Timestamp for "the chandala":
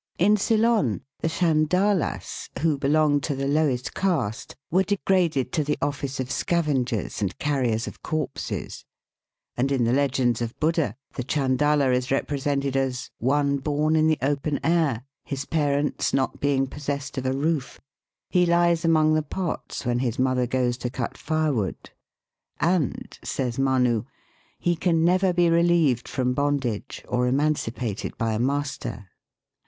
11.13-11.91